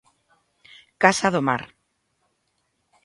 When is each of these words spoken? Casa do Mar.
Casa 1.03 1.27
do 1.35 1.41
Mar. 1.47 1.61